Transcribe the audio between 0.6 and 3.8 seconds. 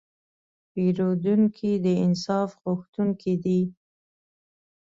پیرودونکی د انصاف غوښتونکی دی.